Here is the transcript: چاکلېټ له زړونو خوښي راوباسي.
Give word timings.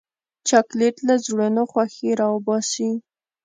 چاکلېټ 0.47 0.95
له 1.07 1.15
زړونو 1.25 1.61
خوښي 1.71 2.11
راوباسي. 2.21 2.91